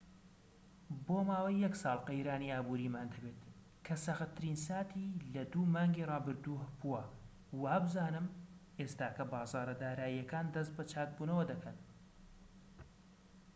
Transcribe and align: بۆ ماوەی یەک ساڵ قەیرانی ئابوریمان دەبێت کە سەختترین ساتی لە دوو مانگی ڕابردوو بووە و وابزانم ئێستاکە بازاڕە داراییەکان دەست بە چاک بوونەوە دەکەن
بۆ 1.05 1.17
ماوەی 1.27 1.61
یەک 1.65 1.75
ساڵ 1.83 1.97
قەیرانی 2.09 2.53
ئابوریمان 2.55 3.07
دەبێت 3.13 3.39
کە 3.85 3.95
سەختترین 4.05 4.57
ساتی 4.67 5.05
لە 5.33 5.43
دوو 5.51 5.71
مانگی 5.75 6.07
ڕابردوو 6.11 6.65
بووە 6.79 7.03
و 7.51 7.55
وابزانم 7.63 8.27
ئێستاکە 8.79 9.23
بازاڕە 9.31 9.75
داراییەکان 9.81 10.45
دەست 10.55 10.71
بە 10.77 10.83
چاک 10.91 11.09
بوونەوە 11.15 11.43
دەکەن 11.51 11.77